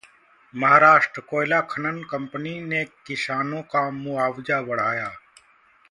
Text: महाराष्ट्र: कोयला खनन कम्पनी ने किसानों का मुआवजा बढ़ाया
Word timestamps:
महाराष्ट्र: 0.53 1.21
कोयला 1.23 1.59
खनन 1.71 2.01
कम्पनी 2.11 2.59
ने 2.63 2.83
किसानों 3.05 3.61
का 3.73 3.89
मुआवजा 3.93 4.61
बढ़ाया 4.63 5.07